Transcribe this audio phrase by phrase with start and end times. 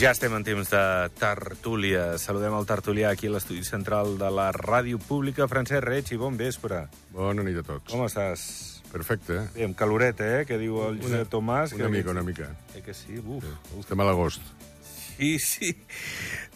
[0.00, 0.82] Ja estem en temps de
[1.20, 2.14] tertúlia.
[2.16, 5.44] Saludem el tertulià aquí a l'estudi central de la Ràdio Pública.
[5.44, 6.86] Francesc Reig, i bon vespre.
[7.12, 7.90] Bona nit a tots.
[7.92, 8.44] Com estàs?
[8.88, 9.42] Perfecte.
[9.52, 11.74] Bé, amb caloreta, eh?, que diu el Josep Tomàs.
[11.76, 11.92] Una que...
[11.98, 12.48] mica, una mica.
[12.72, 13.18] Eh que sí?
[13.20, 13.44] Uf.
[13.44, 13.82] uf.
[13.82, 14.40] Estem a l'agost.
[14.78, 15.74] Sí, sí.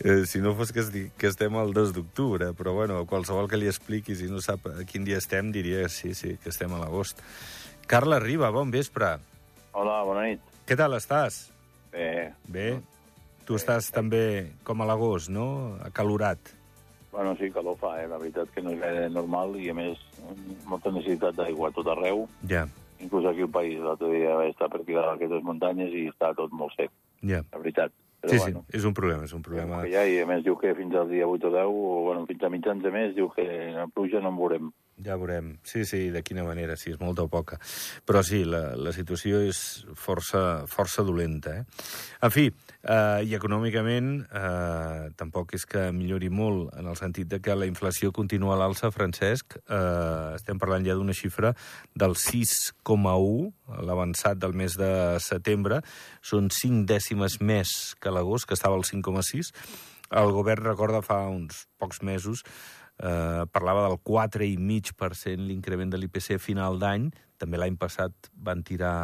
[0.01, 3.61] Eh, si no fos que, es que estem al 2 d'octubre, però bueno, qualsevol que
[3.61, 6.73] li expliqui, si no sap a quin dia estem, diria que sí, sí, que estem
[6.73, 7.21] a l'agost.
[7.93, 9.19] Carla Riba, bon vespre.
[9.77, 10.51] Hola, bona nit.
[10.65, 11.51] Què tal estàs?
[11.93, 12.69] Bé, Bé?
[13.45, 15.77] Tu estàs també com a l'agost, no?
[15.85, 16.39] Acalorat.
[17.15, 18.09] bueno, sí, calor fa, eh?
[18.11, 20.01] la veritat que no és gaire normal i, a més,
[20.67, 22.25] molta necessitat d'aigua a tot arreu.
[22.51, 22.65] Ja,
[23.05, 26.33] Inclús aquí al país, l'altre dia vaig estar per aquí a aquestes muntanyes i està
[26.39, 26.93] tot molt sec,
[27.23, 27.43] ja.
[27.53, 27.93] la veritat.
[28.25, 29.83] Però, Sí, bueno, sí, és un problema, és un problema.
[29.91, 32.43] Ja, I a més diu que fins al dia 8 o 10, o bueno, fins
[32.47, 34.71] a mitjans de mes, diu que la pluja no en veurem.
[35.03, 35.57] Ja veurem.
[35.67, 37.59] Sí, sí, de quina manera, si és molta o poca.
[38.07, 39.59] Però sí, la, la situació és
[39.99, 41.57] força, força dolenta.
[41.59, 41.89] Eh?
[42.23, 47.41] En fi, eh, i econòmicament eh, tampoc és que millori molt en el sentit de
[47.43, 49.59] que la inflació continua a l'alça, Francesc.
[49.67, 51.55] Eh, estem parlant ja d'una xifra
[51.99, 53.51] del 6,1,
[53.83, 55.83] l'avançat del mes de setembre.
[56.23, 59.51] Són 5 dècimes més que l'agost, que estava al 5,6.
[60.15, 62.45] El govern recorda fa uns pocs mesos
[62.99, 67.11] eh, parlava del 4,5% l'increment de l'IPC a final d'any.
[67.41, 68.95] També l'any passat van tirar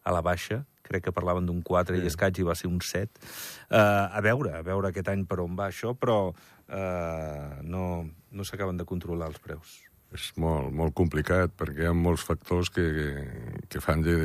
[0.00, 2.02] a la baixa, crec que parlaven d'un 4 sí.
[2.02, 3.20] i escaig i va ser un 7.
[3.68, 7.84] Eh, a veure, a veure aquest any per on va això, però eh, no,
[8.30, 9.78] no s'acaben de controlar els preus.
[10.10, 13.10] És molt, molt complicat perquè hi ha molts factors que, que,
[13.70, 14.16] que fan de,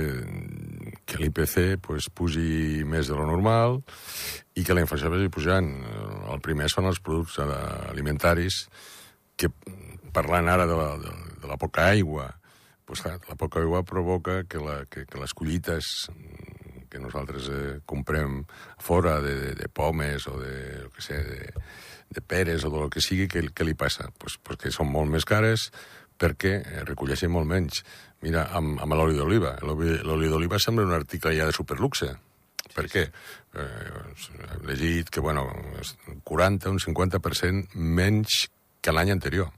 [1.05, 3.77] que l'IPC pues, pugi més de lo normal
[4.57, 5.69] i que la inflació vagi pujant.
[6.33, 7.37] El primer són els productes
[7.91, 8.63] alimentaris
[9.35, 9.51] que,
[10.15, 12.29] parlant ara de la, de, de la poca aigua,
[12.85, 17.49] pues, clar, la poca aigua provoca que, la, que, que les collites mm, que nosaltres
[17.51, 18.45] eh, comprem
[18.79, 21.51] fora de, de, de pomes o de, què sé, de,
[22.15, 24.07] de peres o del que sigui, què, què li passa?
[24.21, 25.71] Pues, pues que són molt més cares
[26.21, 27.83] perquè eh, recolleixen molt menys.
[28.23, 29.57] Mira, amb, amb l'oli d'oliva.
[29.65, 32.13] L'oli d'oliva sembla un article ja de superluxe.
[32.75, 33.05] Per què?
[33.59, 33.67] Eh,
[34.63, 35.45] he llegit que, bueno,
[35.81, 35.93] és
[36.23, 38.45] 40, un 50% menys
[38.85, 39.49] que l'any anterior.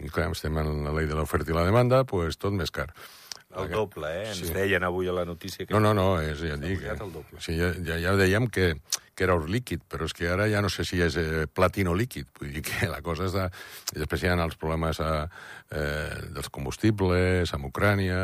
[0.00, 2.88] I clar, estem en la llei de l'oferta i la demanda, pues tot més car.
[3.52, 4.28] El doble, eh?
[4.30, 4.52] Ens Sí.
[4.56, 5.74] deien avui a la notícia que...
[5.74, 6.80] No, no, no, és, ja et dic.
[6.80, 6.94] Eh?
[6.96, 7.40] el doble.
[7.44, 8.70] Sí, ja, ja, ja dèiem que,
[9.14, 11.94] que era or líquid, però és que ara ja no sé si és eh, platino
[11.96, 12.30] líquid.
[12.38, 13.48] Vull dir que la cosa està...
[13.92, 15.12] I després hi ha els problemes a,
[15.70, 18.22] eh, dels combustibles, amb Ucrània...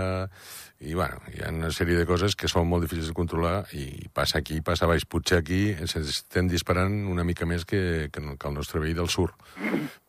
[0.78, 4.06] I, bueno, hi ha una sèrie de coses que són molt difícils de controlar i
[4.15, 5.03] passa aquí, passa baix.
[5.10, 7.81] Potser aquí ens estem disparant una mica més que,
[8.15, 9.32] que, que el nostre veí del sur.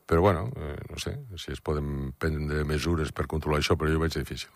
[0.06, 3.98] Però, bueno, eh, no sé si es poden prendre mesures per controlar això, però jo
[3.98, 4.54] ho veig difícil.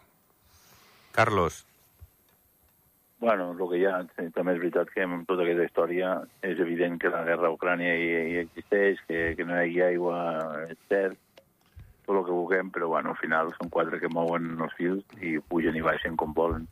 [1.14, 1.64] Carlos,
[3.24, 4.02] Bueno, el que hi ha,
[4.36, 6.08] també és veritat que amb tota aquesta història
[6.44, 9.78] és evident que la guerra a Ucrània hi, hi existeix, que, que no hi hagi
[9.86, 10.18] aigua,
[10.68, 11.16] és cert,
[12.04, 15.38] tot el que vulguem, però bueno, al final són quatre que mouen els fils i
[15.48, 16.66] pugen i baixen com volen.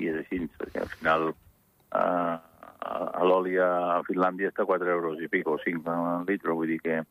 [0.00, 5.20] I és així, perquè al final a, a, a l'oli a Finlàndia està 4 euros
[5.20, 7.02] i pico, 5 al litre, vull dir que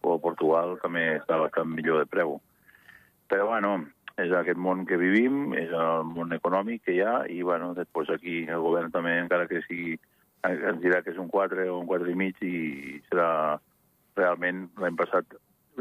[0.00, 2.38] o a Portugal també està bastant millor de preu.
[3.28, 3.76] Però, bueno,
[4.20, 8.12] és aquest món que vivim, és el món econòmic que hi ha, i, bueno, després
[8.14, 9.96] aquí el govern també, encara que sigui,
[10.46, 13.58] ens dirà que és un 4 o un 4 i mig, i serà
[14.14, 15.34] realment, l'any passat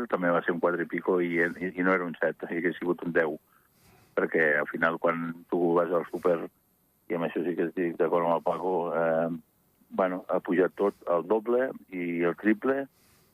[0.10, 2.74] també va ser un 4 i pico, i, i, no era un 7, i hauria
[2.80, 3.38] sigut un 10,
[4.18, 6.40] perquè al final quan tu vas al súper,
[7.12, 9.30] i amb això sí que estic d'acord amb el Paco, eh,
[9.94, 12.88] bueno, ha pujat tot el doble i el triple,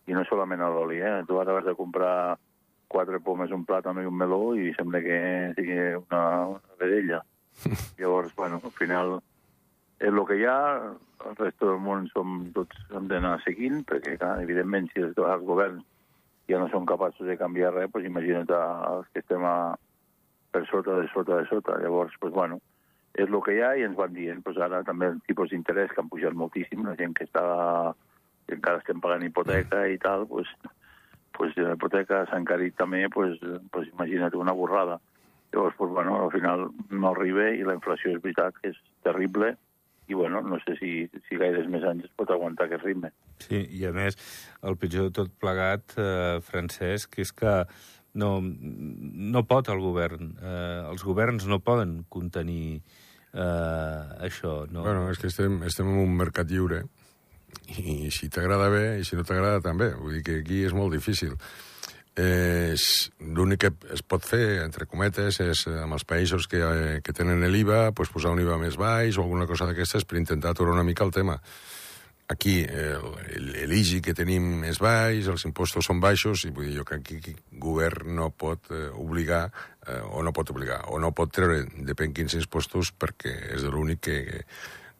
[0.09, 1.21] i no solament l'oli, eh?
[1.29, 2.35] Tu ara vas a comprar
[2.89, 5.19] quatre pomes, un plàtan i un meló i sembla que
[5.57, 6.21] sigui una,
[6.55, 7.21] una vedella.
[7.99, 9.19] Llavors, bueno, al final
[9.99, 10.59] és el que hi ha,
[11.27, 15.45] el resta del món som tots hem d'anar seguint, perquè, clar, evidentment, si els, els
[15.45, 15.83] governs
[16.49, 19.75] ja no són capaços de canviar res, doncs imagina't els que estem a,
[20.55, 21.77] per sota, de sota, de sota.
[21.83, 22.59] Llavors, doncs, bueno,
[23.13, 24.41] és el que hi ha i ens van dient.
[24.45, 27.45] Doncs ara també els tipus d'interès que han pujat moltíssim, la gent que està
[28.49, 30.49] que encara estem pagant hipoteca i tal, doncs,
[31.39, 33.39] pues, la hipoteca s'ha encarit també, pues,
[33.71, 34.99] pues imagina't una borrada.
[35.53, 38.77] Llavors, pues, bueno, al final no arriba i la inflació és veritat que és
[39.07, 39.55] terrible
[40.09, 40.91] i, bueno, no sé si,
[41.29, 43.13] si gaires més anys es pot aguantar aquest ritme.
[43.45, 44.17] Sí, i a més,
[44.65, 47.55] el pitjor de tot plegat, eh, Francesc, és que
[48.19, 52.81] no, no pot el govern, eh, els governs no poden contenir
[53.33, 54.63] eh, això.
[54.73, 54.83] No?
[54.83, 56.83] Bueno, és que estem, estem en un mercat lliure
[57.77, 59.91] i si t'agrada bé i si no t'agrada també.
[59.97, 61.35] Vull dir que aquí és molt difícil.
[62.19, 62.75] Eh,
[63.21, 66.59] L'únic que es pot fer, entre cometes, és eh, amb els països que,
[67.05, 70.51] que tenen l'IVA pues, posar un IVA més baix o alguna cosa d'aquestes per intentar
[70.51, 71.39] aturar una mica el tema.
[72.29, 72.97] aquí eh,
[73.65, 77.17] l'IGI que tenim és baix, els impostos són baixos, i vull dir jo que aquí
[77.25, 79.47] el govern no pot eh, obligar,
[79.87, 84.03] eh, o no pot obligar, o no pot treure, depèn quins impostos, perquè és l'únic
[84.05, 84.43] que, que,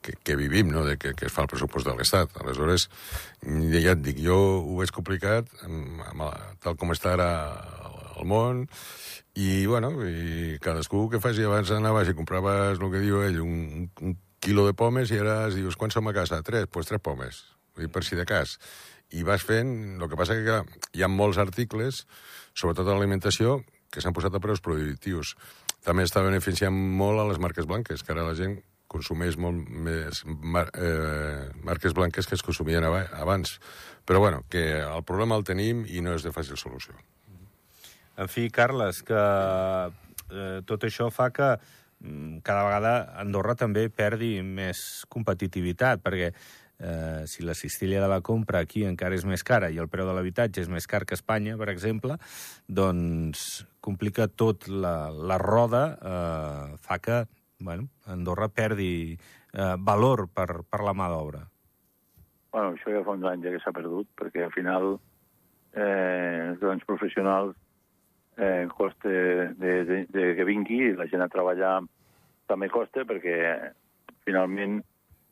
[0.02, 0.86] que vivim, no?
[0.86, 2.36] de que, que es fa el pressupost de l'Estat.
[2.42, 2.88] Aleshores,
[3.44, 6.26] ja et dic, jo ho veig complicat, amb, amb,
[6.64, 7.30] tal com està ara
[8.20, 8.66] el món,
[9.40, 13.88] i, bueno, i cadascú que faci abans anaves i compraves el que diu ell, un,
[14.04, 16.42] un quilo de pomes i ara dius, quan som a casa?
[16.44, 16.66] Tres?
[16.66, 17.44] Doncs pues tres pomes,
[17.78, 18.58] dir, per si de cas.
[19.16, 20.62] I vas fent, el que passa que
[20.94, 22.06] hi ha molts articles,
[22.54, 25.36] sobretot a l'alimentació, que s'han posat a preus prohibitius.
[25.86, 30.24] També està beneficiant molt a les marques blanques, que ara la gent consumeix molt més
[30.26, 33.60] mar eh, marques blanques que es consumien abans.
[34.06, 36.98] Però bueno, que el problema el tenim i no és de fàcil solució.
[38.20, 44.40] En fi, Carles, que eh, tot això fa que mm, cada vegada Andorra també perdi
[44.44, 49.70] més competitivitat, perquè eh, si la cistella de la compra aquí encara és més cara
[49.70, 52.18] i el preu de l'habitatge és més car que Espanya, per exemple,
[52.68, 57.24] doncs complica tot la, la roda, eh, fa que
[57.60, 59.18] bueno, Andorra perdi
[59.54, 61.44] eh, valor per, per la mà d'obra.
[62.52, 64.96] Bueno, això ja fa uns anys ja que s'ha perdut, perquè al final
[65.76, 67.56] eh, els grans professionals
[68.38, 71.80] eh, costa de, de, de que vingui, la gent a treballar
[72.50, 73.38] també costa perquè
[74.26, 74.80] finalment,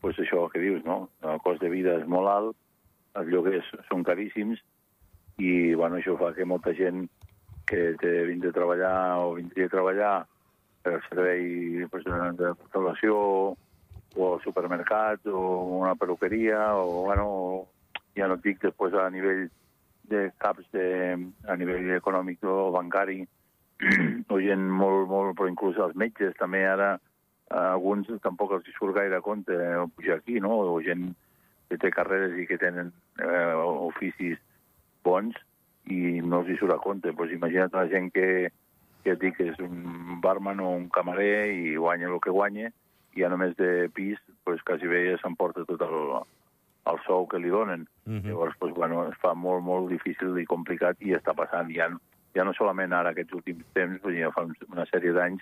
[0.02, 1.08] pues això que dius, no?
[1.26, 2.58] El cost de vida és molt alt,
[3.18, 4.62] els lloguers són caríssims
[5.42, 7.08] i bueno, això fa que molta gent
[7.68, 10.14] que té vindre a treballar o vindria a treballar
[10.88, 13.16] per servei pues, de restauració
[14.18, 15.42] o al supermercat o
[15.78, 17.28] una perruqueria o, bueno,
[18.16, 19.48] ja no et dic després a nivell
[20.08, 20.88] de caps de,
[21.52, 23.20] a nivell econòmic o bancari,
[24.34, 26.96] o gent molt, molt, però inclús els metges també ara,
[27.52, 29.56] alguns tampoc els surt gaire a compte
[29.96, 30.56] pujar aquí, no?
[30.72, 31.12] O gent
[31.68, 34.40] que té carreres i que tenen eh, oficis
[35.04, 35.36] bons
[35.92, 37.14] i no els surt a compte.
[37.16, 38.50] Pues imagina't la gent que,
[39.08, 42.74] que et dic que és un barman o un camarer i guanya el que guanya
[43.16, 45.96] i a només de pis pues, quasi bé ja s'emporta tot el,
[46.92, 47.88] el sou que li donen.
[48.06, 48.20] Uh mhm.
[48.20, 48.28] -huh.
[48.30, 51.72] Llavors, pues, bueno, es fa molt, molt difícil i complicat i està passant.
[51.72, 51.88] Ja,
[52.36, 55.42] ja no solament ara, aquests últims temps, pues, ja fa una sèrie d'anys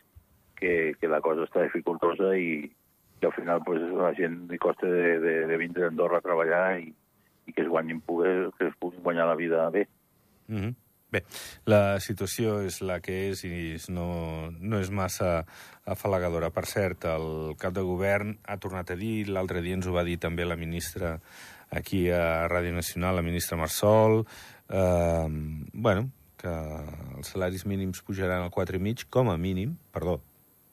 [0.56, 2.72] que, que la cosa està dificultosa i,
[3.22, 6.18] i al final pues, a la gent li costa de, de, de vindre a Andorra
[6.18, 6.94] a treballar i,
[7.46, 9.88] i que es guanyin poder, que es puguin guanyar la vida bé.
[10.48, 10.76] Mm -hmm.
[11.14, 11.22] Bé,
[11.70, 15.46] la situació és la que és i no, no és massa
[15.86, 16.50] afalagadora.
[16.52, 20.06] Per cert, el cap de govern ha tornat a dir, l'altre dia ens ho va
[20.08, 21.20] dir també la ministra
[21.70, 24.24] aquí a Ràdio Nacional, la ministra Marsol,
[24.70, 25.28] eh,
[25.74, 26.10] bueno,
[26.42, 26.54] que
[27.18, 30.20] els salaris mínims pujaran al 4,5, com a mínim, perdó,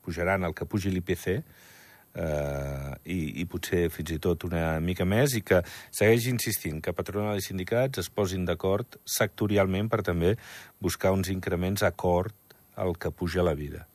[0.03, 1.43] pujaran el que pugi l'IPC,
[2.15, 6.95] eh, i, i potser fins i tot una mica més, i que segueix insistint que
[6.97, 10.37] patronal i sindicats es posin d'acord sectorialment per també
[10.81, 12.35] buscar uns increments acord
[12.77, 13.87] al que puja la vida.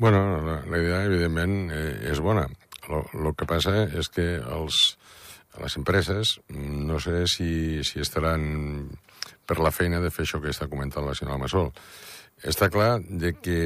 [0.00, 2.46] Bueno, la, la idea, evidentment, eh, és bona.
[2.90, 4.78] El que passa és que els,
[5.60, 8.88] les empreses no sé si, si estaran
[9.46, 11.68] per la feina de fer això que està comentant la senyora Massol.
[12.40, 13.60] Està clar de que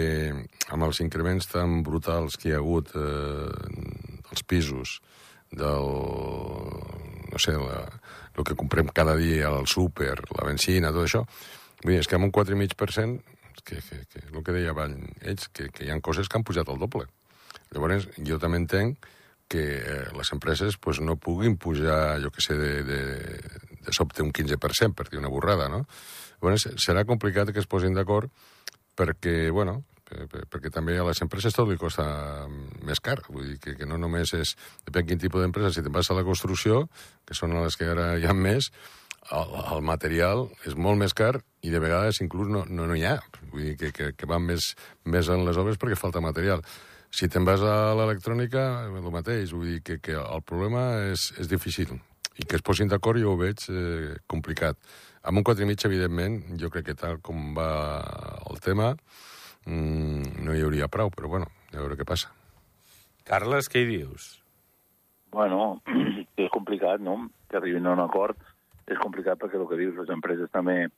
[0.75, 3.51] amb els increments tan brutals que hi ha hagut eh,
[4.31, 4.97] dels pisos,
[5.55, 5.91] del,
[7.31, 7.85] no sé, la,
[8.35, 11.23] el que comprem cada dia al súper, la benzina, tot això,
[11.85, 15.47] vull dir, és que amb un 4,5%, que, que, que el que deia abans ells,
[15.55, 17.07] que, que hi ha coses que han pujat al doble.
[17.73, 19.07] Llavors, jo també entenc
[19.51, 23.01] que eh, les empreses pues, no puguin pujar, jo que sé, de, de,
[23.87, 25.85] de sobte un 15%, per dir una borrada, no?
[26.41, 28.33] Llavors, serà complicat que es posin d'acord
[28.97, 29.83] perquè, bueno,
[30.53, 32.05] perquè també a les empreses tot li costa
[32.85, 33.21] més car.
[33.29, 34.55] Vull dir que, que no només és...
[34.87, 35.73] Depèn quin tipus d'empresa.
[35.75, 36.85] Si te'n vas a la construcció,
[37.27, 38.71] que són les que ara hi ha més,
[39.33, 43.07] el, el material és molt més car i de vegades inclús no, no, no hi
[43.09, 43.19] ha.
[43.53, 44.75] Vull dir que, que, que van més,
[45.05, 46.65] més en les obres perquè falta material.
[47.15, 49.55] Si te'n vas a l'electrònica, el mateix.
[49.55, 51.95] Vull dir que, que el problema és, és difícil
[52.35, 54.79] i que es posin d'acord jo ho veig eh, complicat.
[55.25, 57.69] Amb un 4,5, evidentment, jo crec que tal com va
[58.51, 58.91] el tema,
[59.65, 62.29] mmm, no hi hauria prou, però bueno, a veure què passa.
[63.25, 64.27] Carles, què hi dius?
[65.33, 65.79] Bueno,
[66.45, 67.17] és complicat, no?,
[67.49, 68.37] que arribin a un acord.
[68.85, 70.91] És complicat perquè el que dius, les empreses també,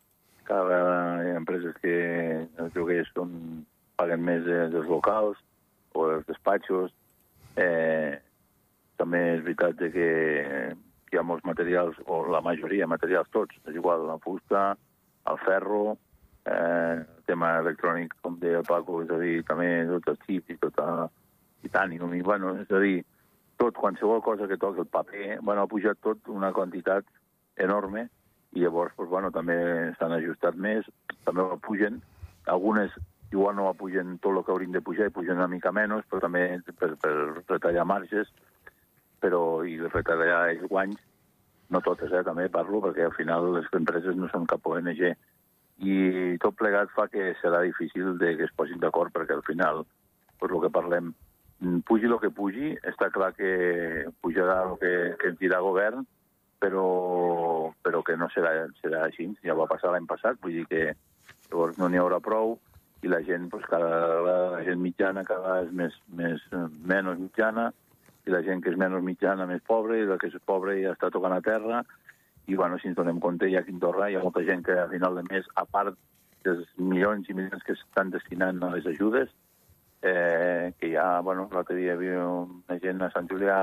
[0.47, 1.95] cada vegada hi ha empreses que
[2.59, 3.31] els lloguers són,
[3.97, 5.39] paguen més dels locals
[5.95, 6.91] o els despatxos.
[7.63, 8.19] Eh,
[8.99, 10.11] també és veritat que
[11.17, 14.75] hi ha molts materials, o la majoria, materials tots, és igual, la fusta,
[15.31, 15.97] el ferro,
[16.45, 20.53] eh, el tema electrònic, com deia el Paco, és a dir, també tots els xips
[20.53, 21.07] i tot el
[21.65, 23.01] titanium, i bueno, és a dir,
[23.57, 27.09] tot, qualsevol cosa que toqui el paper, bueno, ha pujat tot una quantitat
[27.57, 28.11] enorme
[28.53, 29.57] i llavors, pues, bueno, també
[29.97, 30.85] s'han ajustat més,
[31.25, 32.03] també ho pugen,
[32.53, 32.93] algunes
[33.33, 36.21] igual no pugen tot el que haurien de pujar i pugen una mica menys, però
[36.29, 36.45] també
[36.77, 37.15] per, per
[37.49, 38.29] retallar marges
[39.27, 41.03] però i retallar els guanys,
[41.75, 45.03] no totes, eh, també parlo, perquè al final les empreses no són cap ONG,
[45.83, 45.97] i
[46.41, 49.83] tot plegat fa que serà difícil de que es posin d'acord, perquè al final,
[50.41, 51.11] per el que parlem,
[51.89, 56.07] pugi el que pugi, està clar que pujarà el que, que ens dirà govern,
[56.63, 56.87] però,
[57.83, 59.29] però que no serà, serà així.
[59.45, 60.85] Ja va passar l'any passat, vull dir que
[61.51, 62.57] llavors no n'hi haurà prou,
[63.05, 63.91] i la gent, doncs, cada,
[64.25, 66.47] la gent mitjana cada vegada és més, més,
[66.89, 67.69] menys mitjana,
[68.27, 70.93] i la gent que és menys mitjana més pobra, i la que és pobra ja
[70.97, 71.85] està tocant a terra,
[72.47, 74.89] i bueno, si ens donem compte, hi ha Quintorra, hi ha molta gent que a
[74.91, 75.97] final de mes, a part
[76.47, 79.31] dels milions i milions que estan destinant a les ajudes,
[80.03, 83.59] eh, que ja, bueno, l'altre dia hi havia una gent a Sant Julià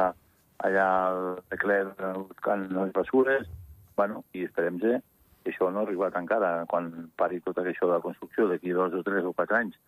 [0.68, 1.84] allà al Lecler
[2.18, 3.48] buscant les bessures,
[3.96, 5.00] bueno, i esperem que
[5.48, 6.90] això no ha arribat encara quan
[7.20, 9.80] pari tot això de la construcció d'aquí dos o tres o quatre anys,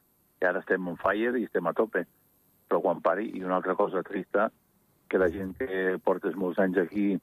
[0.41, 2.05] i ara estem on fire i estem a tope.
[2.67, 4.49] Però quan pari, i una altra cosa trista,
[5.09, 7.13] que la gent que portes molts anys aquí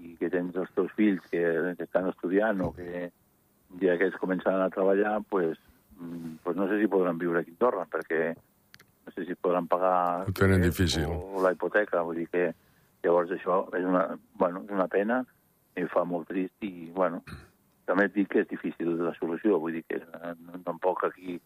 [0.00, 1.42] i que tens els teus fills que,
[1.76, 3.10] que estan estudiant o que
[3.80, 5.58] ja que ells començaran a treballar, pues,
[6.42, 10.26] pues no sé si podran viure aquí a Torra, perquè no sé si podran pagar
[10.28, 11.06] Ho tenen difícil.
[11.06, 12.02] o, la hipoteca.
[12.02, 12.48] Vull dir que
[13.04, 14.06] llavors això és una,
[14.38, 15.22] bueno, és una pena,
[15.76, 17.22] i fa molt trist i, bueno,
[17.86, 20.34] també et dic que és difícil la solució, vull dir que eh,
[20.66, 21.38] tampoc aquí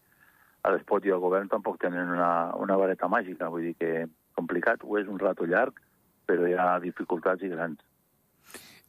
[0.64, 4.85] a l'espot i al govern tampoc tenen una, una vareta màgica, vull dir que complicat,
[4.85, 5.81] ho és un rato llarg,
[6.29, 7.83] però hi ha dificultats i grans.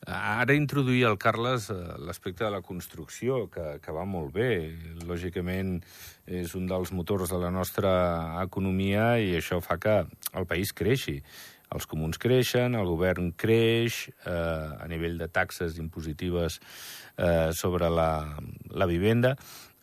[0.06, 1.76] Ara introduir el Carles eh,
[2.06, 4.76] l'aspecte de la construcció, que, que va molt bé.
[5.08, 5.80] Lògicament
[6.28, 7.92] és un dels motors de la nostra
[8.44, 9.98] economia i això fa que
[10.34, 11.22] el país creixi.
[11.74, 16.60] Els comuns creixen, el govern creix, eh, a nivell de taxes impositives
[17.18, 18.12] eh, sobre la,
[18.70, 19.34] la vivenda,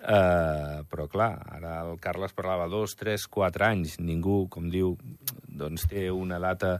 [0.02, 4.96] eh, però clar, ara el Carles parlava dos, tres, quatre anys, ningú, com diu,
[5.48, 6.76] doncs té una data,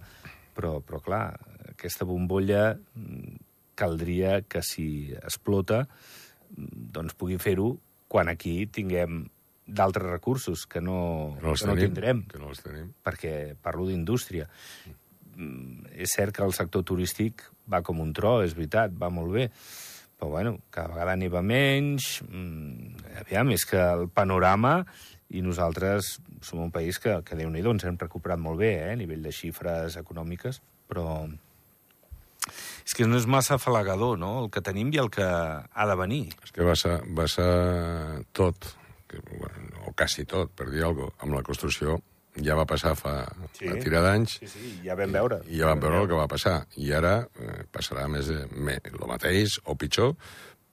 [0.57, 1.25] però, però clar,
[1.73, 3.37] aquesta bombolla mm,
[3.79, 7.73] caldria que si explota mm, doncs pugui fer-ho
[8.13, 9.23] quan aquí tinguem
[9.65, 12.91] d'altres recursos que no, Que no que no tenim, tindrem, que no els tenim.
[13.05, 14.49] perquè parlo d'indústria.
[15.37, 19.33] Mm, És cert que el sector turístic va com un tro, és veritat, va molt
[19.33, 19.47] bé,
[20.23, 24.85] però bueno, cada vegada n'hi va menys, mm, aviam, és que el panorama
[25.35, 29.01] i nosaltres som un país que, que Déu-n'hi-do, ens hem recuperat molt bé eh, a
[29.01, 31.27] nivell de xifres econòmiques, però
[32.87, 35.99] és que no és massa afalagador, no?, el que tenim i el que ha de
[35.99, 36.29] venir.
[36.47, 38.71] És que va ser, va ser tot,
[39.11, 41.99] que, bueno, o quasi tot, per dir alguna cosa, amb la construcció
[42.41, 43.67] ja va passar fa Sí.
[43.69, 45.43] una tira d'anys Sí, sí, ja vam veure.
[45.49, 46.67] i ja vam veure el que va passar.
[46.77, 50.15] I ara eh, passarà més de, me, el mateix o pitjor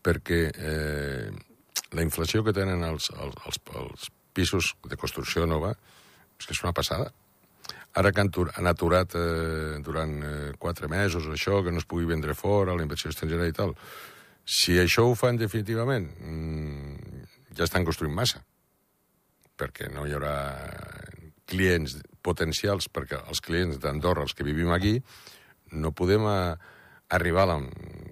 [0.03, 1.29] perquè eh,
[1.91, 5.73] la inflació que tenen els, els, els, els pisos de construcció nova
[6.39, 7.11] és que és una passada.
[7.97, 12.05] Ara que han, han aturat eh, durant eh, quatre mesos això, que no es pugui
[12.05, 13.73] vendre fora, la inversió estrangera i tal,
[14.45, 17.25] si això ho fan definitivament, mm,
[17.57, 18.39] ja estan construint massa
[19.59, 20.35] perquè no hi haurà
[21.49, 24.99] clients potencials, perquè els clients d'Andorra, els que vivim aquí,
[25.73, 26.39] no podem a,
[27.09, 27.59] arribar a la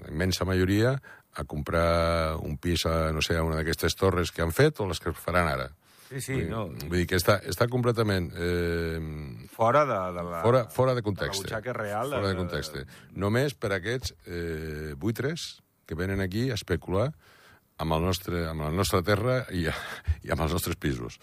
[0.10, 0.98] immensa majoria
[1.38, 4.88] a comprar un pis a, no sé, a una d'aquestes torres que han fet o
[4.89, 5.70] les que faran ara.
[6.08, 9.00] Sí, sí, no, Vull dir que està, està completament eh,
[9.51, 10.39] fora de, de la...
[10.41, 11.44] fora, fora de de la context.
[11.44, 12.13] butxaca real.
[12.15, 12.77] Fora de context.
[13.12, 17.10] Només per aquests eh, buitres que venen aquí a especular
[17.77, 21.20] amb, el nostre, amb la nostra terra i, i amb els nostres pisos.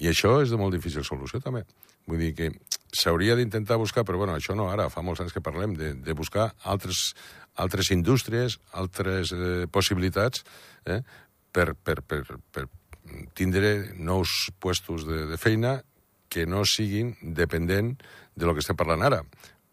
[0.00, 1.66] I això és de molt difícil solució, també.
[2.08, 2.50] Vull dir que
[2.96, 6.16] s'hauria d'intentar buscar, però bueno, això no ara, fa molts anys que parlem, de, de
[6.16, 7.12] buscar altres,
[7.60, 10.44] altres indústries, altres eh, possibilitats
[10.86, 11.02] eh,
[11.52, 12.66] per, per, per, per
[13.36, 15.80] tindre nous puestos de, de feina
[16.30, 17.96] que no siguin dependent
[18.34, 19.24] de lo que estem parlant ara,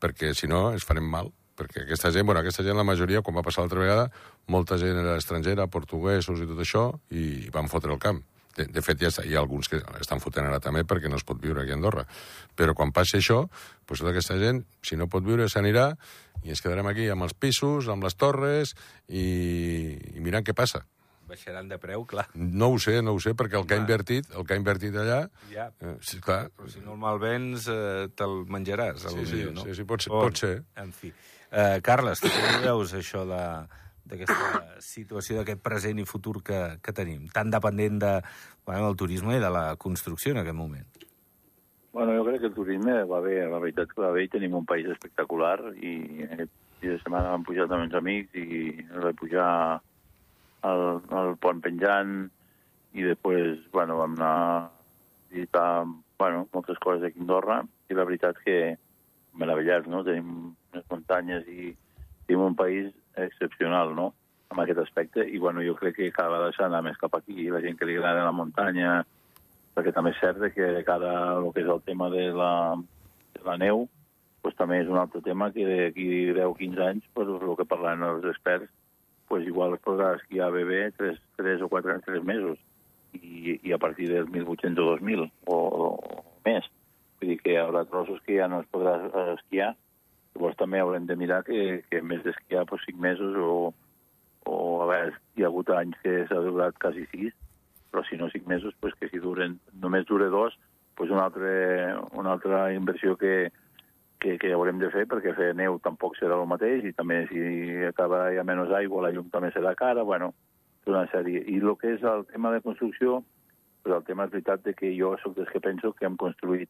[0.01, 3.37] perquè si no ens farem mal, perquè aquesta gent, bueno, aquesta gent, la majoria, quan
[3.37, 4.07] va passar l'altra vegada,
[4.51, 8.25] molta gent era estrangera, portuguesos i tot això, i van fotre el camp.
[8.57, 11.23] De, de fet, ja hi ha alguns que estan fotent ara també perquè no es
[11.27, 12.03] pot viure aquí a Andorra.
[12.57, 13.43] Però quan passi això,
[13.87, 15.91] doncs tota aquesta gent, si no pot viure, s'anirà
[16.43, 18.73] i ens quedarem aquí amb els pisos, amb les torres
[19.07, 19.25] i,
[20.17, 20.83] i mirant què passa.
[21.27, 22.23] Baixaran de preu, clar.
[22.39, 24.95] No ho sé, no ho sé, perquè el que ha invertit, el que ha invertit
[24.95, 25.17] allà...
[25.51, 25.65] Ja.
[25.83, 29.65] Eh, sí, clar, Però si no el malvens, eh, te'l menjaràs, Sí, sí, millor, no?
[29.67, 30.53] sí, sí, pot ser- Bon, pot ser.
[30.79, 31.11] En fi.
[31.51, 33.41] Eh, Carles, tu com veus això de
[34.07, 38.13] d'aquesta situació, d'aquest present i futur que, que tenim, tan dependent de,
[38.65, 40.87] bueno, del turisme i de la construcció en aquest moment?
[41.97, 44.65] Bueno, jo crec que el turisme va bé, la veritat que va bé tenim un
[44.69, 49.47] país espectacular i aquest dia de setmana vam pujar amb uns amics i vam pujar
[50.67, 52.27] al, al pont penjant
[52.93, 54.59] i després, bueno, vam anar a
[55.31, 55.85] visitar,
[56.19, 57.57] bueno, moltes coses aquí a Andorra
[57.89, 58.77] i la veritat que
[59.37, 60.03] meravellats, no?
[60.05, 61.73] Tenim unes muntanyes i
[62.27, 62.91] tenim un país
[63.25, 64.13] excepcional, no?,
[64.51, 65.25] en aquest aspecte.
[65.27, 67.49] I, bueno, jo crec que cada vegada s'ha d'anar més cap aquí.
[67.51, 69.01] La gent que li agrada la muntanya,
[69.75, 72.51] perquè també és cert que de cara al que és el tema de la,
[73.35, 73.87] de la neu,
[74.41, 77.67] pues, també és un altre tema que d'aquí 10 o 15 anys, pues, el que
[77.67, 78.71] parlen els experts,
[79.27, 82.57] pues, igual es podrà esquiar bebè 3, 3 o 4 3 mesos
[83.13, 86.69] i, i a partir del 1800 o 2000 o, o més.
[87.19, 88.95] Vull dir que hi haurà trossos que ja no es podrà
[89.33, 89.73] esquiar.
[90.37, 93.73] Llavors també haurem de mirar que, que més d'esquiar pues, 5 mesos o,
[94.45, 97.33] o a veure, hi ha hagut anys que s'ha durat quasi 6,
[97.89, 100.53] però si no 5 mesos, pues, que si duren, només dure dos,
[100.93, 103.49] pues una, altra, una altra inversió que,
[104.19, 107.41] que, que haurem de fer, perquè fer neu tampoc serà el mateix, i també si
[107.89, 110.35] acaba hi ha menys aigua, la llum també serà cara, bueno,
[110.85, 111.41] una sèrie.
[111.49, 113.23] I el que és el tema de construcció,
[113.83, 116.69] pues el tema és veritat de que jo sóc dels que penso que hem construït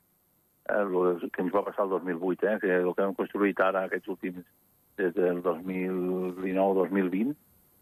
[0.70, 4.10] el que ens va passar el 2008, eh, que el que hem construït ara aquests
[4.14, 4.46] últims,
[4.98, 7.36] des del 2019-2020,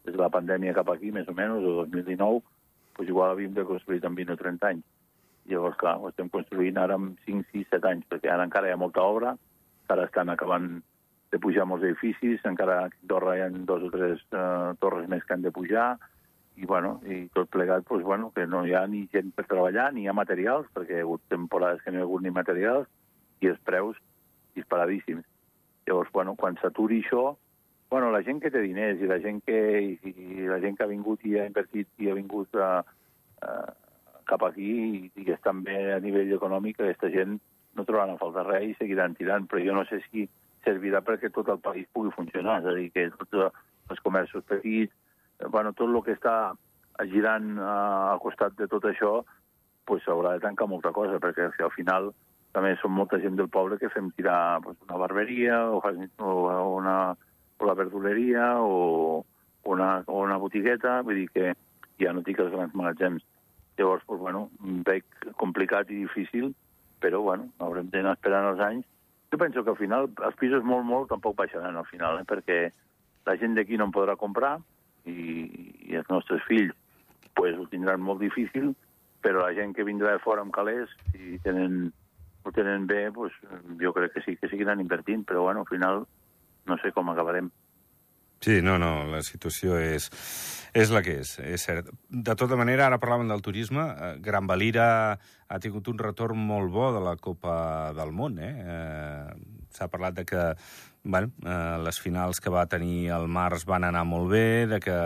[0.04, 2.42] des de la pandèmia cap aquí, més o menys, o 2019,
[2.96, 4.84] pues igual havíem de construir en 20 o 30 anys.
[5.46, 8.74] Llavors, clar, ho estem construint ara en 5, 6, 7 anys, perquè ara encara hi
[8.74, 9.36] ha molta obra,
[9.84, 10.80] encara estan acabant
[11.32, 15.24] de pujar molts edificis, encara a Andorra hi ha dos o tres eh, torres més
[15.24, 15.96] que han de pujar,
[16.56, 19.90] i, bueno, i tot plegat, pues, bueno, que no hi ha ni gent per treballar,
[19.92, 22.32] ni hi ha materials, perquè hi ha hagut temporades que no hi ha hagut ni
[22.32, 22.88] materials,
[23.44, 23.98] i els preus
[24.56, 25.26] disparadíssims.
[25.86, 27.36] Llavors, bueno, quan s'aturi això,
[27.90, 30.86] bueno, la gent que té diners i la gent que, i, i la gent que
[30.86, 32.70] ha vingut i ha invertit i ha vingut a,
[33.42, 33.52] a,
[34.26, 37.38] cap aquí i, i que estan bé a nivell econòmic, aquesta gent
[37.76, 40.26] no trobaran a faltar res i seguiran tirant, però jo no sé si
[40.66, 44.92] servirà perquè tot el país pugui funcionar, és a dir, que tots els comerços petits,
[45.50, 46.54] bueno, tot el que està
[47.12, 49.20] girant uh, al costat de tot això,
[49.86, 52.10] pues s'haurà de tancar molta cosa, perquè al final
[52.56, 56.30] també som molta gent del poble que fem tirar pues, una barberia o, o
[56.76, 56.96] una,
[57.58, 59.24] o la verduleria o
[59.64, 61.52] una, o una botigueta, vull dir que
[62.00, 63.24] ja no dic els grans magatzems.
[63.76, 64.46] Llavors, pues, bueno,
[64.88, 65.04] veig
[65.36, 66.54] complicat i difícil,
[67.02, 68.86] però bueno, haurem d'anar esperant els anys.
[69.32, 72.24] Jo penso que al final els pisos molt, molt tampoc baixaran al final, eh?
[72.24, 72.60] perquè
[73.26, 74.54] la gent d'aquí no en podrà comprar
[75.06, 75.38] i,
[75.90, 76.74] i els nostres fills
[77.36, 78.72] pues, ho tindran molt difícil,
[79.22, 81.90] però la gent que vindrà de fora amb calés, si tenen,
[82.42, 83.34] ho tenen bé, pues,
[83.80, 86.04] jo crec que sí que seguiran invertint, però bueno, al final
[86.66, 87.50] no sé com acabarem.
[88.40, 90.10] Sí, no, no, la situació és,
[90.76, 91.88] és la que és, és cert.
[92.08, 93.86] De tota manera, ara parlàvem del turisme.
[93.88, 94.88] Eh, Gran Valira
[95.48, 97.56] ha tingut un retorn molt bo de la Copa
[97.96, 98.38] del Món.
[98.38, 98.52] Eh?
[98.60, 100.42] eh S'ha parlat de que
[101.06, 104.96] bueno, eh, les finals que va tenir el març van anar molt bé, de que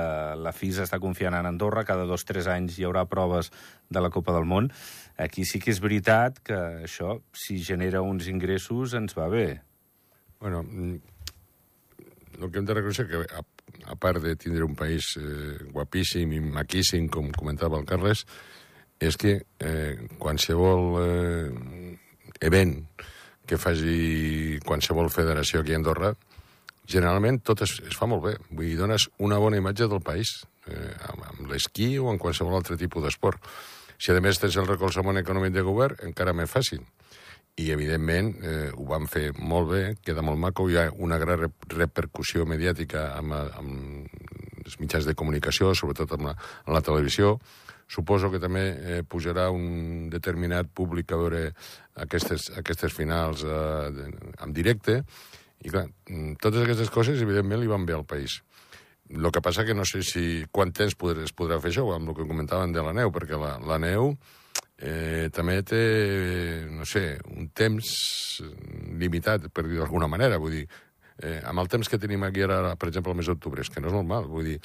[0.41, 3.53] la FISA està confiant en Andorra, cada dos o tres anys hi haurà proves
[3.93, 4.71] de la Copa del Món.
[5.21, 9.61] Aquí sí que és veritat que això, si genera uns ingressos, ens va bé.
[10.41, 10.65] Bueno,
[12.41, 13.45] el que hem de reconèixer que, a,
[13.93, 18.25] a part de tindre un país eh, guapíssim i maquíssim, com comentava el Carles,
[19.01, 21.99] és que eh, qualsevol eh,
[22.41, 22.79] event
[23.51, 26.15] que faci qualsevol federació aquí a Andorra,
[26.91, 28.37] generalment tot es, es fa molt bé.
[28.51, 30.39] Vull dir, dones una bona imatge del país,
[30.71, 33.43] eh, amb, amb l'esquí o en qualsevol altre tipus d'esport.
[34.01, 36.87] Si a més tens el recolzament econòmic de govern, encara més fàcil
[37.61, 41.49] i evidentment eh, ho van fer molt bé, queda molt maco, hi ha una gran
[41.75, 47.37] repercussió mediàtica amb, amb els mitjans de comunicació, sobretot amb la, amb la televisió.
[47.91, 51.41] Suposo que també eh, pujarà un determinat públic a veure
[52.05, 54.11] aquestes, aquestes finals eh,
[54.45, 55.01] en directe,
[55.61, 58.41] i clar, mm, totes aquestes coses, evidentment, li van bé al país.
[59.11, 62.13] El que passa que no sé si quant temps podrà, es podrà fer això, amb
[62.13, 64.13] el que comentaven de la neu, perquè la, la neu
[64.79, 65.83] eh, també té,
[66.71, 67.91] no sé, un temps
[69.03, 70.39] limitat, per dir d'alguna manera.
[70.39, 70.65] Vull dir,
[71.19, 73.83] eh, amb el temps que tenim aquí ara, per exemple, el mes d'octubre, és que
[73.83, 74.31] no és normal.
[74.31, 74.61] Vull dir,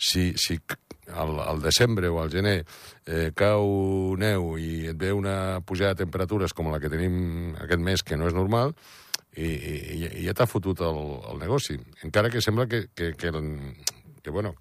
[0.00, 0.58] si, si
[1.14, 2.60] al, al desembre o al gener
[3.06, 7.84] eh, cau neu i et ve una pujada de temperatures com la que tenim aquest
[7.84, 8.74] mes, que no és normal,
[9.36, 10.98] i, i, i ja t'ha fotut el,
[11.32, 11.78] el negoci.
[12.06, 13.30] Encara que sembla que, que, que,
[14.22, 14.54] que, bueno,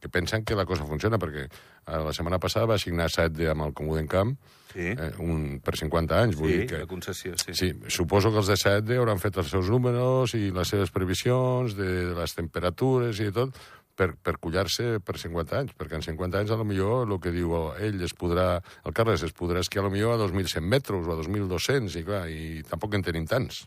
[0.00, 3.66] que pensen que la cosa funciona, perquè eh, la setmana passada va signar set amb
[3.66, 4.36] el Comú d'Encamp
[4.72, 4.92] sí.
[4.92, 6.38] eh, un, per 50 anys.
[6.38, 7.56] Vull sí, dir que, la concessió, sí.
[7.58, 7.72] sí.
[7.92, 11.90] Suposo que els de set hauran fet els seus números i les seves previsions de,
[12.12, 13.58] de les temperatures i tot,
[13.96, 17.32] per, per collar-se per 50 anys, perquè en 50 anys, a lo millor, el que
[17.34, 21.08] diu ell, es podrà, el Carles, es podrà esquiar a lo millor a 2.100 metres
[21.08, 23.64] o a 2.200, i clar, i tampoc en tenim tants.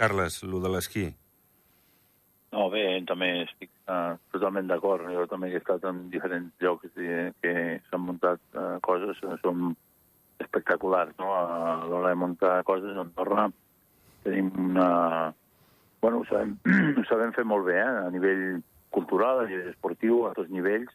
[0.00, 1.08] Carles, lo de l'esquí.
[2.50, 5.06] No, bé, també estic uh, totalment d'acord.
[5.14, 7.52] Jo també he estat en diferents llocs que, que
[7.86, 9.76] s'han muntat uh, coses, són
[10.42, 11.30] espectaculars, no?
[11.36, 13.50] A l'hora de muntar coses a Andorra
[14.24, 14.88] tenim una...
[16.00, 16.56] Bueno, ho sabem,
[16.98, 17.94] ho sabem fer molt bé, eh?
[18.06, 18.44] A nivell
[18.94, 20.92] cultural, a nivell esportiu, a tots nivells.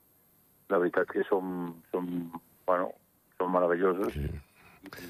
[0.72, 2.10] La veritat que som, som,
[2.66, 2.92] bueno,
[3.38, 4.14] som meravellosos.
[4.14, 4.30] Sí.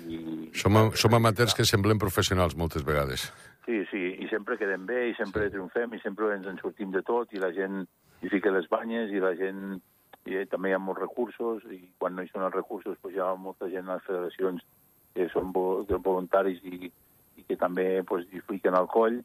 [0.08, 3.26] I, Som, som amateurs que semblem professionals moltes vegades.
[3.66, 5.56] Sí, sí, i sempre quedem bé, i sempre sí.
[5.56, 7.82] triomfem, i sempre ens en sortim de tot, i la gent
[8.24, 9.82] hi fica les banyes, i la gent...
[10.26, 13.20] I també hi ha molts recursos, i quan no hi són els recursos, pues hi
[13.22, 14.64] ha molta gent a les federacions
[15.14, 19.20] que són voluntaris i, i que també pues, hi fiquen al coll,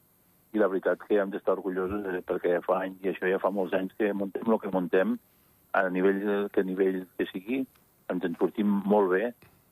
[0.51, 3.51] i la veritat que hem d'estar orgullosos eh, perquè fa anys, i això ja fa
[3.55, 5.17] molts anys que muntem el que muntem,
[5.73, 7.61] a nivell que nivell que sigui,
[8.11, 9.31] ens en sortim molt bé,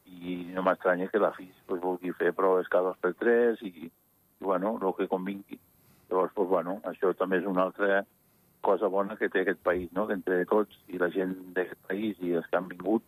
[0.09, 3.89] i no m'estranya que la FIS pues, vulgui fer proves cada dos per tres, i,
[3.89, 5.59] i bueno, el que convingui.
[6.09, 8.03] Llavors, pues, bueno, això també és una altra
[8.61, 10.07] cosa bona que té aquest país, no?
[10.07, 13.03] que entre tots i la gent d'aquest país i els que han vingut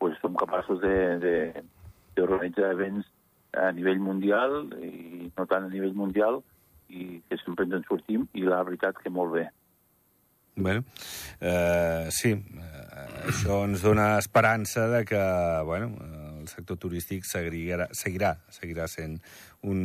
[0.00, 3.08] pues, som capaços d'organitzar events
[3.56, 6.42] a nivell mundial i no tant a nivell mundial
[6.88, 9.46] i que sempre ens en sortim i la veritat que molt bé.
[10.56, 10.84] Bueno,
[11.40, 15.20] eh, sí, eh, això ens dona esperança de que,
[15.68, 15.90] bueno,
[16.40, 19.18] el sector turístic seguirà, seguirà, seguirà sent
[19.68, 19.82] un,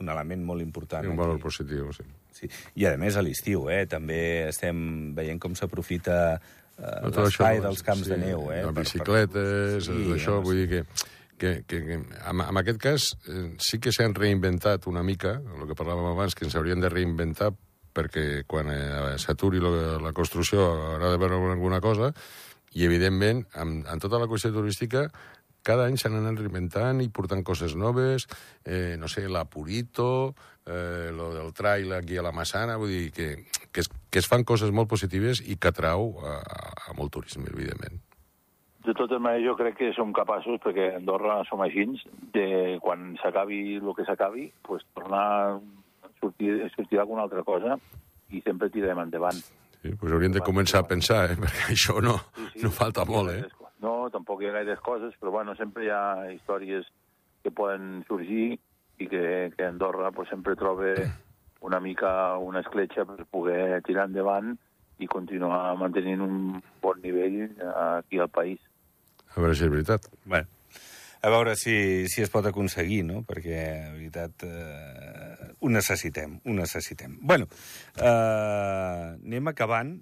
[0.00, 1.06] un element molt important.
[1.06, 1.44] Un valor aquí.
[1.44, 2.02] positiu, sí.
[2.34, 2.48] Sí.
[2.80, 3.84] I, a més, a l'estiu, eh?
[3.90, 8.48] també estem veient com s'aprofita eh, l'espai dels camps sí, de neu.
[8.50, 8.64] Eh?
[8.64, 10.82] Les per- per- bicicletes, Sí, això, vull dir que,
[11.40, 12.04] que, que, en,
[12.44, 16.44] en aquest cas eh, sí que s'han reinventat una mica, el que parlàvem abans, que
[16.46, 17.50] ens haurien de reinventar
[17.96, 19.72] perquè quan eh, s'aturi la,
[20.04, 22.12] la construcció haurà de veure alguna cosa,
[22.76, 25.08] i evidentment, amb, amb tota la qüestió turística,
[25.66, 28.28] cada any s'han anat reinventant i portant coses noves,
[28.64, 33.10] eh, no sé, la Purito, eh, lo del trail aquí a la Massana, vull dir
[33.16, 33.32] que,
[33.72, 36.38] que, es, que es fan coses molt positives i que atrau a,
[36.88, 38.00] a molt turisme, evidentment.
[38.90, 41.84] De totes maneres, jo crec que som capaços, perquè a Andorra som així,
[42.34, 47.76] de quan s'acabi el que s'acabi, pues, tornar a sortir, sortir alguna altra cosa
[48.34, 49.38] i sempre tirarem endavant.
[49.78, 51.36] Sí, pues hauríem de començar a pensar, eh?
[51.42, 52.16] perquè això no,
[52.64, 53.68] no falta molt, eh?
[53.84, 56.88] No, tampoc hi ha gaires coses, però bueno, sempre hi ha històries
[57.44, 58.56] que poden sorgir
[58.98, 59.22] i que,
[59.54, 60.96] que Andorra pues, sempre troba
[61.62, 62.10] una mica
[62.42, 64.56] una escletxa per poder tirar endavant
[64.98, 68.58] i continuar mantenint un bon nivell aquí al país.
[69.36, 70.08] A veure si és veritat.
[70.24, 70.46] Bueno,
[71.22, 73.22] a veure si, si es pot aconseguir, no?
[73.28, 77.18] Perquè, en veritat, eh, ho necessitem, ho necessitem.
[77.22, 77.46] Bueno,
[77.96, 79.96] eh, anem acabant.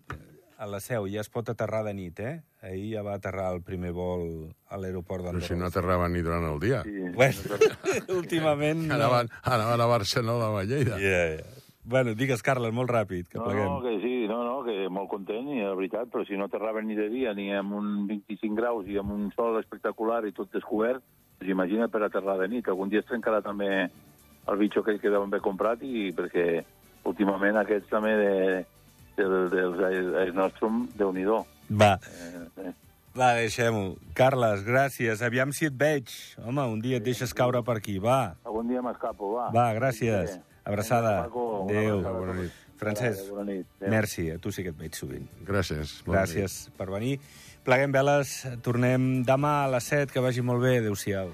[0.58, 2.40] A la seu ja es pot aterrar de nit, eh?
[2.66, 4.24] Ahir ja va aterrar el primer vol
[4.66, 5.46] a l'aeroport Però d'Andorra.
[5.46, 6.80] si no aterraven ni durant el dia.
[6.82, 7.60] Sí, Bueno,
[8.18, 8.80] últimament...
[8.88, 8.96] no.
[8.96, 10.98] Anaven, anaven a Barcelona o a Lleida.
[10.98, 11.46] Yeah, yeah.
[11.88, 13.68] Bueno, digues, Carles, molt ràpid, que No, pleguem.
[13.70, 14.07] no, que sí,
[14.38, 17.34] no, no, que molt content, i la veritat, però si no aterraven ni de dia,
[17.34, 21.02] ni amb un 25 graus i amb un sol espectacular i tot descobert,
[21.40, 22.68] doncs imagina't per aterrar de nit.
[22.70, 23.68] Algun dia es trencarà també
[24.48, 26.62] el bitxo aquell que deuen haver comprat i perquè
[27.08, 28.34] últimament aquests també de,
[29.18, 31.42] de, de, dels Nostrum, déu-n'hi-do.
[31.70, 32.72] Va, Eh, eh.
[33.18, 33.96] va, deixem-ho.
[34.16, 35.20] Carles, gràcies.
[35.26, 36.08] Aviam si et veig.
[36.44, 37.98] Home, un dia et deixes caure per aquí.
[37.98, 39.50] Va, Algun dia m'escapo, va.
[39.52, 40.38] va, gràcies.
[40.64, 41.28] Abraçada.
[41.32, 42.67] Una Adéu.
[42.78, 43.66] Francesc, Bona nit.
[43.80, 43.90] Adéu.
[43.90, 44.30] merci.
[44.30, 45.26] A tu sí que et veig sovint.
[45.44, 45.98] Gràcies.
[46.06, 46.36] Bona nit.
[46.36, 47.18] Gràcies per venir.
[47.64, 48.46] Pleguem veles.
[48.62, 50.12] Tornem demà a les 7.
[50.12, 50.78] Que vagi molt bé.
[50.78, 51.28] Adéu-siau.